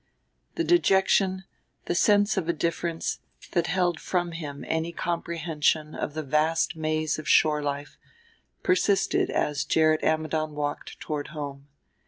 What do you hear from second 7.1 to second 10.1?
of shore life, persisted as Gerrit